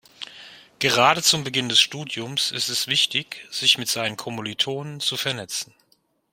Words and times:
Gerade 0.79 1.21
zu 1.21 1.43
Beginn 1.43 1.69
des 1.69 1.79
Studiums 1.79 2.49
ist 2.51 2.69
es 2.69 2.87
wichtig, 2.87 3.47
sich 3.51 3.77
mit 3.77 3.87
seinen 3.87 4.17
Kommilitonen 4.17 4.99
zu 4.99 5.15
vernetzen. 5.15 5.75